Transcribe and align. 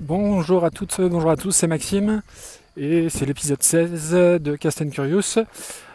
Bonjour 0.00 0.64
à 0.64 0.70
toutes, 0.70 1.00
bonjour 1.00 1.30
à 1.30 1.36
tous, 1.36 1.52
c'est 1.52 1.68
Maxime 1.68 2.22
et 2.76 3.08
c'est 3.08 3.26
l'épisode 3.26 3.62
16 3.62 4.10
de 4.40 4.56
Cast 4.56 4.82
and 4.82 4.90
Curious. 4.90 5.38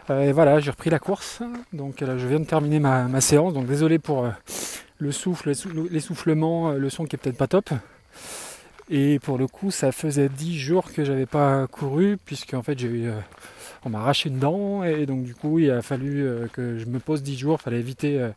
Euh, 0.08 0.22
et 0.22 0.32
voilà, 0.32 0.58
j'ai 0.58 0.70
repris 0.70 0.88
la 0.88 0.98
course, 0.98 1.42
donc 1.74 2.00
là, 2.00 2.16
je 2.16 2.26
viens 2.26 2.40
de 2.40 2.46
terminer 2.46 2.80
ma, 2.80 3.20
séance, 3.20 3.52
donc 3.52 3.66
désolé 3.66 3.98
pour 3.98 4.24
euh, 4.24 4.30
le 4.98 5.12
souffle, 5.12 5.52
l'essoufflement, 5.90 6.70
euh, 6.70 6.78
le 6.78 6.88
son 6.88 7.04
qui 7.04 7.14
est 7.14 7.18
peut-être 7.18 7.36
pas 7.36 7.46
top. 7.46 7.70
Et 8.90 9.18
pour 9.20 9.38
le 9.38 9.46
coup, 9.46 9.70
ça 9.70 9.92
faisait 9.92 10.28
10 10.28 10.58
jours 10.58 10.92
que 10.92 11.04
j'avais 11.04 11.26
pas 11.26 11.66
couru, 11.68 12.18
puisque 12.24 12.54
en 12.54 12.62
fait 12.62 12.78
j'ai 12.78 12.88
eu, 12.88 13.10
on 13.84 13.90
m'a 13.90 14.00
arraché 14.00 14.28
une 14.28 14.38
dent, 14.38 14.82
et 14.82 15.06
donc 15.06 15.22
du 15.22 15.34
coup 15.34 15.60
il 15.60 15.70
a 15.70 15.80
fallu 15.80 16.26
que 16.52 16.76
je 16.76 16.86
me 16.86 16.98
pose 16.98 17.22
10 17.22 17.38
jours, 17.38 17.58
il 17.60 17.62
fallait 17.62 17.78
éviter 17.78 18.30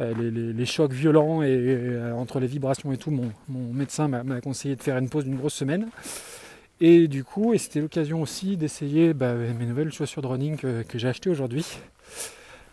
euh, 0.00 0.14
les, 0.54 0.66
chocs 0.66 0.92
violents 0.92 1.42
et 1.42 1.48
euh, 1.50 2.12
entre 2.12 2.38
les 2.38 2.46
vibrations 2.46 2.92
et 2.92 2.98
tout, 2.98 3.10
mon, 3.10 3.32
médecin 3.72 4.06
m'a 4.06 4.40
conseillé 4.40 4.76
de 4.76 4.82
faire 4.82 4.96
une 4.96 5.08
pause 5.08 5.24
d'une 5.24 5.36
grosse 5.36 5.54
semaine. 5.54 5.88
Et 6.80 7.08
du 7.08 7.24
coup, 7.24 7.52
et 7.52 7.58
c'était 7.58 7.80
l'occasion 7.80 8.22
aussi 8.22 8.56
d'essayer 8.56 9.12
bah, 9.12 9.34
mes 9.34 9.66
nouvelles 9.66 9.92
chaussures 9.92 10.22
de 10.22 10.28
running 10.28 10.56
que, 10.56 10.84
j'ai 10.94 11.08
achetées 11.08 11.30
aujourd'hui. 11.30 11.66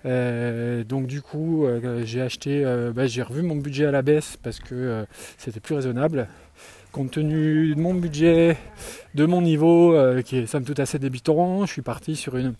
Euh, 0.05 0.84
donc 0.84 1.07
du 1.07 1.23
coup, 1.23 1.65
j'ai 2.03 2.21
acheté, 2.21 2.63
bah, 2.93 3.07
j'ai 3.07 3.23
revu 3.23 3.41
mon 3.41 3.55
budget 3.55 3.87
à 3.87 3.91
la 3.91 4.03
baisse 4.03 4.37
parce 4.43 4.59
que 4.59 5.05
c'était 5.39 5.59
plus 5.59 5.73
raisonnable. 5.73 6.27
Compte 6.95 7.12
tenu 7.12 7.76
de 7.76 7.81
mon 7.81 7.94
budget, 7.94 8.55
de 9.16 9.26
mon 9.26 9.41
niveau, 9.41 9.94
qui 10.23 10.38
est 10.38 10.45
somme 10.45 10.63
toute 10.63 10.80
assez 10.80 10.98
débitant, 10.98 11.66
je 11.66 11.73
suis 11.73 11.81
parti 11.81 12.16
sur 12.16 12.38
une 12.38 12.54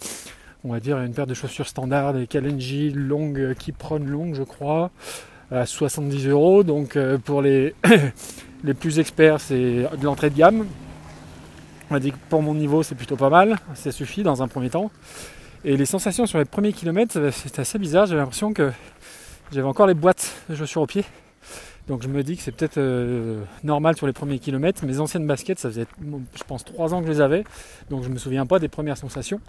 on 0.66 0.74
va 0.74 0.82
dire 0.82 1.00
une 1.00 1.14
paire 1.14 1.26
de 1.26 1.34
chaussures 1.34 1.70
standard, 1.70 2.14
des 2.14 2.28
Kalenji 2.28 2.90
longues, 2.90 3.54
qui 3.58 3.72
prônent 3.72 4.10
longues 4.10 4.36
je 4.36 4.44
crois, 4.44 4.92
à 5.52 5.66
70 5.66 6.28
euros. 6.28 6.64
Donc 6.64 6.98
euh, 6.98 7.18
pour 7.18 7.42
les, 7.42 7.76
les 8.66 8.74
plus 8.74 9.00
experts, 9.00 9.40
c'est 9.40 9.56
de 9.56 10.04
l'entrée 10.04 10.30
de 10.30 10.36
gamme. 10.36 10.68
On 11.90 11.94
va 11.94 12.02
dire 12.02 12.12
que 12.12 12.20
pour 12.28 12.42
mon 12.42 12.56
niveau, 12.56 12.84
c'est 12.84 12.96
plutôt 12.96 13.16
pas 13.16 13.30
mal, 13.30 13.56
ça 13.74 13.94
suffit 13.94 14.24
dans 14.24 14.44
un 14.44 14.50
premier 14.50 14.70
temps. 14.70 14.92
Et 15.64 15.78
les 15.78 15.86
sensations 15.86 16.26
sur 16.26 16.40
les 16.40 16.46
premiers 16.46 16.74
kilomètres, 16.74 17.18
c'est 17.32 17.58
assez 17.58 17.80
bizarre. 17.80 18.06
J'ai 18.08 18.18
l'impression 18.18 18.52
que 18.52 18.70
j'avais 19.54 19.66
encore 19.66 19.88
les 19.88 19.94
boîtes 19.94 20.36
de 20.50 20.56
chaussures 20.56 20.82
au 20.82 20.88
pied. 20.88 21.06
Donc 21.88 22.02
je 22.02 22.08
me 22.08 22.24
dis 22.24 22.36
que 22.36 22.42
c'est 22.42 22.52
peut-être 22.52 22.80
euh, 22.80 23.44
normal 23.64 23.96
sur 23.96 24.08
les 24.08 24.14
premiers 24.14 24.40
kilomètres. 24.40 24.84
Mes 24.86 25.00
anciennes 25.00 25.28
baskets, 25.28 25.60
ça 25.60 25.70
faisait 25.70 25.86
je 26.36 26.44
pense 26.44 26.66
3 26.66 26.94
ans 26.94 27.02
que 27.02 27.08
je 27.08 27.12
les 27.12 27.22
avais. 27.22 27.44
Donc 27.90 28.04
je 28.04 28.10
ne 28.10 28.14
me 28.14 28.20
souviens 28.20 28.46
pas 28.46 28.58
des 28.58 28.70
premières 28.70 28.98
sensations. 28.98 29.40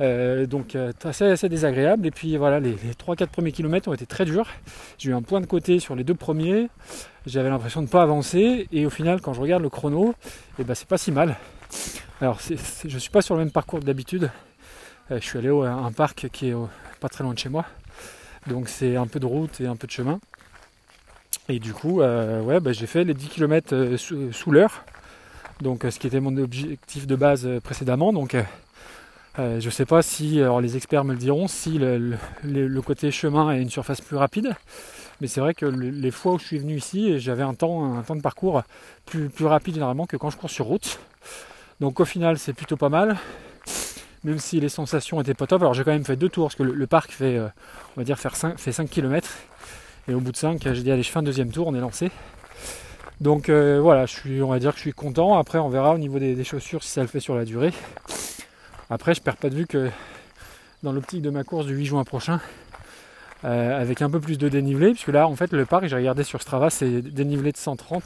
Euh, 0.00 0.46
donc 0.46 0.74
euh, 0.74 0.92
assez, 1.04 1.48
désagréable. 1.48 2.06
Et 2.06 2.10
puis 2.10 2.36
voilà, 2.38 2.60
les, 2.60 2.74
3-4 2.74 3.26
premiers 3.26 3.52
kilomètres 3.52 3.88
ont 3.88 3.92
été 3.92 4.06
très 4.06 4.24
durs. 4.24 4.48
J'ai 4.96 5.10
eu 5.10 5.14
un 5.14 5.22
point 5.22 5.42
de 5.42 5.46
côté 5.46 5.78
sur 5.78 5.94
les 5.94 6.04
deux 6.04 6.14
premiers. 6.14 6.68
J'avais 7.26 7.50
l'impression 7.50 7.80
de 7.80 7.86
ne 7.86 7.90
pas 7.90 8.02
avancer. 8.02 8.68
Et 8.72 8.86
au 8.86 8.90
final, 8.90 9.20
quand 9.20 9.34
je 9.34 9.40
regarde 9.40 9.62
le 9.62 9.70
chrono, 9.70 10.14
eh 10.58 10.64
ben, 10.64 10.74
c'est 10.74 10.88
pas 10.88 10.98
si 10.98 11.12
mal. 11.12 11.36
Alors 12.22 12.40
je 12.40 12.54
ne 12.94 12.98
suis 12.98 13.10
pas 13.10 13.20
sur 13.20 13.34
le 13.34 13.40
même 13.40 13.50
parcours 13.50 13.80
que 13.80 13.84
d'habitude. 13.84 14.30
je 15.10 15.18
suis 15.18 15.38
allé 15.38 15.50
à 15.50 15.74
un 15.74 15.92
parc 15.92 16.28
qui 16.32 16.48
est 16.48 16.54
pas 17.00 17.10
très 17.10 17.22
loin 17.22 17.34
de 17.34 17.38
chez 17.38 17.50
moi. 17.50 17.66
Donc 18.46 18.70
c'est 18.70 18.96
un 18.96 19.06
peu 19.06 19.20
de 19.20 19.26
route 19.26 19.60
et 19.60 19.66
un 19.66 19.76
peu 19.76 19.86
de 19.86 19.92
chemin. 19.92 20.20
Et 21.48 21.60
du 21.60 21.72
coup, 21.72 22.00
euh, 22.00 22.42
ouais, 22.42 22.58
bah, 22.58 22.72
j'ai 22.72 22.86
fait 22.86 23.04
les 23.04 23.14
10 23.14 23.28
km 23.28 23.68
euh, 23.72 23.96
sous, 23.96 24.50
l'heure. 24.50 24.84
Donc, 25.60 25.84
euh, 25.84 25.90
ce 25.90 25.98
qui 25.98 26.08
était 26.08 26.20
mon 26.20 26.36
objectif 26.36 27.06
de 27.06 27.14
base 27.14 27.48
précédemment. 27.62 28.12
Donc, 28.12 28.36
je 29.38 29.64
ne 29.64 29.70
sais 29.70 29.86
pas 29.86 30.02
si, 30.02 30.40
alors 30.40 30.60
les 30.60 30.76
experts 30.76 31.04
me 31.04 31.12
le 31.12 31.18
diront, 31.18 31.46
si 31.46 31.78
le, 31.78 32.80
côté 32.80 33.10
chemin 33.10 33.52
est 33.52 33.62
une 33.62 33.70
surface 33.70 34.00
plus 34.00 34.16
rapide. 34.16 34.54
Mais 35.20 35.28
c'est 35.28 35.40
vrai 35.40 35.54
que 35.54 35.66
les 35.66 36.10
fois 36.10 36.34
où 36.34 36.38
je 36.38 36.44
suis 36.44 36.58
venu 36.58 36.76
ici, 36.76 37.18
j'avais 37.20 37.42
un 37.42 37.54
temps, 37.54 37.96
un 37.96 38.02
temps 38.02 38.16
de 38.16 38.22
parcours 38.22 38.62
plus, 39.06 39.30
plus 39.30 39.46
rapide 39.46 39.74
généralement 39.74 40.06
que 40.06 40.16
quand 40.16 40.30
je 40.30 40.36
cours 40.36 40.50
sur 40.50 40.66
route. 40.66 40.98
Donc 41.80 42.00
au 42.00 42.04
final, 42.04 42.38
c'est 42.38 42.52
plutôt 42.52 42.76
pas 42.76 42.88
mal. 42.88 43.16
Même 44.24 44.38
si 44.38 44.58
les 44.58 44.68
sensations 44.68 45.20
étaient 45.20 45.34
pas 45.34 45.46
top. 45.46 45.62
Alors 45.62 45.74
j'ai 45.74 45.84
quand 45.84 45.92
même 45.92 46.04
fait 46.04 46.16
deux 46.16 46.28
tours 46.28 46.46
parce 46.46 46.56
que 46.56 46.62
le, 46.62 46.86
parc 46.86 47.12
fait, 47.12 47.38
on 47.38 48.00
va 48.00 48.04
dire, 48.04 48.18
faire 48.18 48.36
5, 48.36 48.58
fait 48.58 48.72
5 48.72 48.90
km. 48.90 49.28
Et 50.08 50.14
au 50.14 50.20
bout 50.20 50.32
de 50.32 50.36
5, 50.36 50.62
j'ai 50.62 50.82
dit 50.82 50.90
allez 50.90 51.02
je 51.02 51.10
fais 51.10 51.18
un 51.18 51.24
deuxième 51.24 51.50
tour, 51.50 51.66
on 51.66 51.74
est 51.74 51.80
lancé. 51.80 52.10
Donc 53.20 53.48
euh, 53.48 53.80
voilà, 53.80 54.06
je 54.06 54.12
suis, 54.12 54.42
on 54.42 54.48
va 54.48 54.58
dire 54.58 54.72
que 54.72 54.76
je 54.76 54.82
suis 54.82 54.92
content. 54.92 55.38
Après 55.38 55.58
on 55.58 55.68
verra 55.68 55.94
au 55.94 55.98
niveau 55.98 56.18
des, 56.18 56.44
chaussures 56.44 56.82
si 56.82 56.90
ça 56.90 57.00
le 57.00 57.08
fait 57.08 57.20
sur 57.20 57.34
la 57.34 57.44
durée. 57.44 57.72
Après 58.90 59.14
je 59.14 59.20
perds 59.20 59.36
pas 59.36 59.50
de 59.50 59.56
vue 59.56 59.66
que 59.66 59.90
dans 60.82 60.92
l'optique 60.92 61.22
de 61.22 61.30
ma 61.30 61.42
course 61.42 61.66
du 61.66 61.74
8 61.74 61.86
juin 61.86 62.04
prochain, 62.04 62.40
euh, 63.44 63.80
avec 63.80 64.02
un 64.02 64.10
peu 64.10 64.20
plus 64.20 64.38
de 64.38 64.48
dénivelé, 64.48 64.92
puisque 64.92 65.08
là 65.08 65.26
en 65.26 65.34
fait 65.34 65.52
le 65.52 65.64
parc, 65.66 65.86
j'ai 65.86 65.96
regardé 65.96 66.22
sur 66.22 66.40
Strava, 66.40 66.70
c'est 66.70 67.02
dénivelé 67.02 67.52
de 67.52 67.56
130. 67.56 68.02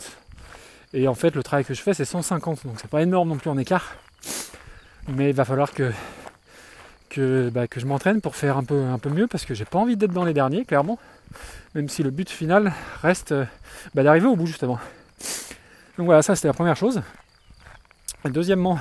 Et 0.95 1.07
en 1.07 1.15
fait 1.15 1.35
le 1.35 1.43
travail 1.43 1.65
que 1.65 1.75
je 1.75 1.83
fais 1.83 1.93
c'est 1.93 2.05
150, 2.05 2.67
donc 2.67 2.77
c'est 2.81 2.91
pas 2.91 3.03
énorme 3.03 3.29
non 3.29 3.37
plus 3.37 3.51
en 3.51 3.59
écart. 3.59 3.97
Mais 5.09 5.31
il 5.31 5.35
va 5.35 5.45
falloir 5.45 5.73
que, 5.73 5.93
que, 7.11 7.51
bah, 7.51 7.67
que 7.67 7.81
je 7.81 7.87
m'entraîne 7.87 8.21
pour 8.21 8.37
faire 8.37 8.57
un 8.57 8.65
peu, 8.65 8.85
un 8.85 8.99
peu 8.99 9.11
mieux 9.11 9.27
parce 9.27 9.45
que 9.45 9.53
j'ai 9.53 9.67
pas 9.67 9.79
envie 9.79 9.97
d'être 9.97 10.13
dans 10.13 10.25
les 10.25 10.33
derniers, 10.33 10.65
clairement 10.65 10.99
même 11.75 11.89
si 11.89 12.03
le 12.03 12.11
but 12.11 12.29
final 12.29 12.73
reste 13.03 13.33
euh, 13.33 13.45
bah, 13.95 14.03
d'arriver 14.03 14.27
au 14.27 14.37
bout 14.37 14.47
justement. 14.47 14.79
Donc 15.97 16.07
voilà, 16.07 16.23
ça 16.23 16.35
c'était 16.35 16.49
la 16.49 16.55
première 16.55 16.77
chose. 16.77 17.03
deuxièmement, 18.25 18.79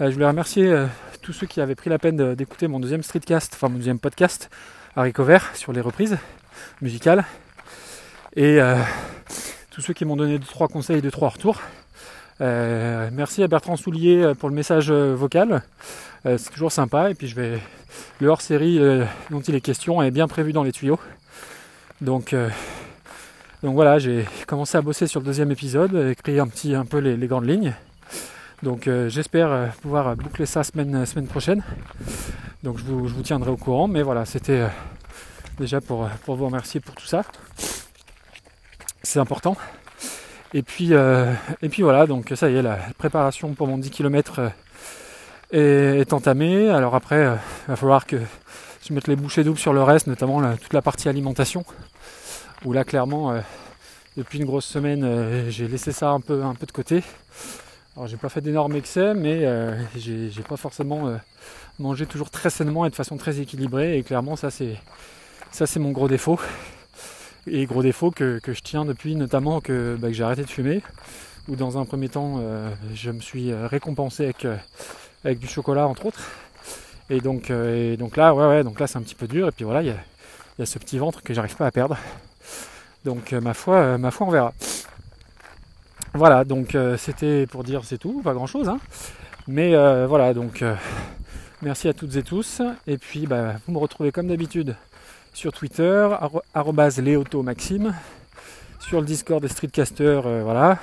euh, 0.00 0.08
je 0.08 0.14
voulais 0.14 0.26
remercier 0.26 0.66
euh, 0.66 0.86
tous 1.22 1.32
ceux 1.32 1.46
qui 1.46 1.60
avaient 1.60 1.74
pris 1.74 1.90
la 1.90 1.98
peine 1.98 2.34
d'écouter 2.34 2.68
mon 2.68 2.80
deuxième 2.80 3.02
streetcast, 3.02 3.54
enfin 3.54 3.68
mon 3.68 3.76
deuxième 3.76 3.98
podcast, 3.98 4.48
Harry 4.96 5.12
Vert, 5.16 5.54
sur 5.54 5.72
les 5.72 5.80
reprises 5.80 6.16
musicales. 6.80 7.24
Et 8.36 8.60
tous 9.70 9.80
ceux 9.80 9.92
qui 9.92 10.04
m'ont 10.04 10.16
donné 10.16 10.38
2-3 10.38 10.68
conseils 10.68 10.98
et 10.98 11.00
2-3 11.00 11.32
retours. 11.32 11.60
Merci 12.40 13.42
à 13.42 13.48
Bertrand 13.48 13.76
Soulier 13.76 14.32
pour 14.38 14.48
le 14.48 14.54
message 14.54 14.90
vocal. 14.92 15.62
c'est 16.24 16.50
toujours 16.52 16.72
sympa. 16.72 17.10
Et 17.10 17.14
puis 17.14 17.28
je 17.28 17.34
vais. 17.34 17.58
Le 18.20 18.28
hors 18.28 18.40
série 18.40 18.80
dont 19.30 19.40
il 19.40 19.54
est 19.54 19.60
question 19.60 20.02
est 20.02 20.10
bien 20.10 20.28
prévu 20.28 20.52
dans 20.52 20.62
les 20.62 20.72
tuyaux. 20.72 20.98
Donc, 22.00 22.32
euh, 22.32 22.48
donc 23.62 23.74
voilà, 23.74 23.98
j'ai 23.98 24.24
commencé 24.46 24.78
à 24.78 24.82
bosser 24.82 25.06
sur 25.06 25.20
le 25.20 25.26
deuxième 25.26 25.50
épisode, 25.50 25.94
écrire 25.94 26.44
un 26.44 26.48
petit 26.48 26.74
un 26.74 26.84
peu 26.84 26.98
les, 26.98 27.26
grandes 27.26 27.48
lignes. 27.48 27.74
Donc 28.62 28.86
euh, 28.86 29.08
j'espère 29.08 29.50
euh, 29.50 29.66
pouvoir 29.82 30.16
boucler 30.16 30.46
ça 30.46 30.62
semaine, 30.62 31.04
semaine 31.06 31.26
prochaine. 31.26 31.62
Donc 32.62 32.78
je 32.78 32.84
vous, 32.84 33.22
tiendrai 33.22 33.50
au 33.50 33.56
courant. 33.56 33.88
Mais 33.88 34.02
voilà, 34.02 34.24
c'était 34.24 34.68
déjà 35.58 35.80
pour, 35.80 36.08
pour 36.24 36.36
vous 36.36 36.46
remercier 36.46 36.80
pour 36.80 36.94
tout 36.94 37.06
ça. 37.06 37.24
C'est 39.02 39.18
important. 39.18 39.56
Et 40.54 40.62
puis, 40.62 40.92
et 40.92 41.68
puis 41.68 41.82
voilà, 41.82 42.06
donc 42.06 42.32
ça 42.34 42.48
y 42.48 42.56
est, 42.56 42.62
la 42.62 42.78
préparation 42.96 43.52
pour 43.54 43.66
mon 43.66 43.76
10 43.76 43.90
km 43.90 44.50
est, 45.52 46.12
entamée. 46.12 46.70
Alors 46.70 46.94
après, 46.94 47.22
il 47.66 47.68
va 47.68 47.76
falloir 47.76 48.06
que 48.06 48.16
je 48.86 48.94
mette 48.94 49.08
les 49.08 49.16
bouchées 49.16 49.44
doubles 49.44 49.58
sur 49.58 49.74
le 49.74 49.82
reste, 49.82 50.06
notamment 50.06 50.56
toute 50.56 50.72
la 50.72 50.80
partie 50.80 51.08
alimentation 51.08 51.64
où 52.64 52.72
là 52.72 52.84
clairement 52.84 53.32
euh, 53.32 53.40
depuis 54.16 54.38
une 54.38 54.44
grosse 54.44 54.66
semaine 54.66 55.04
euh, 55.04 55.50
j'ai 55.50 55.68
laissé 55.68 55.92
ça 55.92 56.10
un 56.10 56.20
peu, 56.20 56.42
un 56.42 56.54
peu 56.54 56.66
de 56.66 56.72
côté. 56.72 57.02
Alors 57.96 58.08
j'ai 58.08 58.16
pas 58.16 58.28
fait 58.28 58.40
d'énormes 58.40 58.76
excès 58.76 59.14
mais 59.14 59.44
euh, 59.44 59.76
j'ai 59.96 60.42
pas 60.48 60.56
forcément 60.56 61.12
mangé 61.78 62.06
toujours 62.06 62.30
très 62.30 62.50
sainement 62.50 62.84
et 62.84 62.90
de 62.90 62.94
façon 62.94 63.16
très 63.16 63.40
équilibrée 63.40 63.98
et 63.98 64.02
clairement 64.02 64.36
ça 64.36 64.50
c'est 64.50 64.76
ça 65.50 65.66
c'est 65.66 65.80
mon 65.80 65.92
gros 65.92 66.08
défaut. 66.08 66.38
Et 67.50 67.66
gros 67.66 67.82
défaut 67.82 68.10
que, 68.10 68.40
je 68.46 68.60
tiens 68.60 68.84
depuis 68.84 69.14
notamment 69.14 69.60
que, 69.60 69.96
bah, 69.98 70.08
que 70.08 70.14
j'ai 70.14 70.24
arrêté 70.24 70.42
de 70.42 70.50
fumer 70.50 70.82
où 71.48 71.56
dans 71.56 71.78
un 71.78 71.86
premier 71.86 72.08
temps 72.10 72.42
je 72.94 73.10
me 73.10 73.20
suis 73.20 73.54
récompensé 73.54 74.24
avec, 74.24 74.46
avec 75.24 75.38
du 75.38 75.46
chocolat 75.46 75.86
entre 75.86 76.06
autres. 76.06 76.30
Et 77.08 77.20
donc, 77.22 77.50
et 77.50 77.96
donc 77.96 78.18
là 78.18 78.34
ouais 78.34 78.46
ouais 78.46 78.64
donc 78.64 78.78
là 78.78 78.86
c'est 78.86 78.98
un 78.98 79.02
petit 79.02 79.14
peu 79.14 79.26
dur 79.26 79.48
et 79.48 79.50
puis 79.50 79.64
voilà 79.64 79.80
il 79.80 79.88
y 79.88 79.90
a, 79.90 79.96
y 80.58 80.62
a 80.62 80.66
ce 80.66 80.78
petit 80.78 80.98
ventre 80.98 81.22
que 81.22 81.32
j'arrive 81.32 81.56
pas 81.56 81.66
à 81.66 81.70
perdre. 81.70 81.96
Donc 83.04 83.32
euh, 83.32 83.40
ma 83.40 83.54
foi, 83.54 83.76
euh, 83.76 83.98
ma 83.98 84.10
foi 84.10 84.26
on 84.26 84.30
verra. 84.30 84.52
Voilà, 86.14 86.44
donc 86.44 86.74
euh, 86.74 86.96
c'était 86.96 87.46
pour 87.46 87.64
dire 87.64 87.82
c'est 87.84 87.98
tout, 87.98 88.20
pas 88.22 88.34
grand 88.34 88.46
chose. 88.46 88.68
Hein. 88.68 88.80
Mais 89.46 89.74
voilà, 90.06 90.34
donc 90.34 90.62
merci 91.62 91.88
à 91.88 91.94
toutes 91.94 92.16
et 92.16 92.22
tous. 92.22 92.60
Et 92.86 92.98
puis 92.98 93.26
bah, 93.26 93.54
vous 93.66 93.72
me 93.72 93.78
retrouvez 93.78 94.12
comme 94.12 94.28
d'habitude 94.28 94.76
sur 95.32 95.52
Twitter, 95.52 96.08
Maxime, 97.42 97.94
sur 98.80 99.00
le 99.00 99.06
Discord 99.06 99.42
des 99.42 99.48
streetcasters, 99.48 100.22
voilà. 100.44 100.78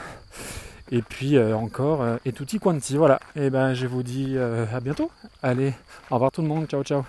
Et 0.91 1.01
puis 1.01 1.37
encore, 1.39 2.05
et 2.25 2.31
tutti 2.31 2.59
quanti, 2.59 2.95
voilà. 2.95 3.19
Et 3.35 3.49
ben 3.49 3.73
je 3.73 3.87
vous 3.87 4.03
dis 4.03 4.37
à 4.37 4.79
bientôt. 4.79 5.09
Allez, 5.41 5.73
au 6.11 6.15
revoir 6.15 6.31
tout 6.31 6.41
le 6.41 6.47
monde, 6.47 6.67
ciao 6.67 6.83
ciao. 6.83 7.03